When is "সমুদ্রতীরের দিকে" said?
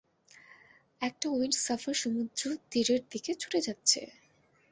1.95-3.31